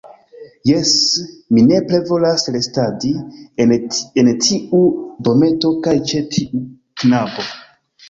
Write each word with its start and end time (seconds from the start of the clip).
Jes, 0.69 0.93
mi 1.57 1.65
nepre 1.67 1.99
volas 2.07 2.47
restadi 2.57 3.13
en 3.67 4.35
tiu 4.49 4.83
dometo 5.31 5.75
kaj 5.89 5.97
ĉe 6.11 6.27
tiu 6.37 6.69
knabo. 7.03 7.51